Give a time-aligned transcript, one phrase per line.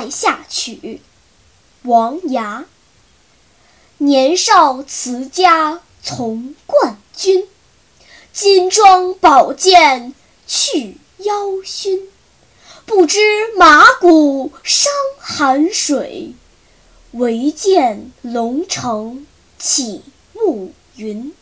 [0.00, 0.78] 塞下曲》，
[1.82, 2.64] 王涯。
[3.98, 7.46] 年少辞家从冠军，
[8.32, 10.14] 金装宝剑
[10.46, 12.08] 去邀勋。
[12.86, 13.18] 不知
[13.58, 16.32] 马骨伤寒水，
[17.10, 19.26] 唯见龙城
[19.58, 21.34] 起暮云。